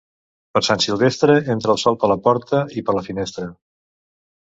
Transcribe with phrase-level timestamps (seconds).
[0.57, 3.47] Per Sant Silvestre entra el sol per la porta i per la finestra.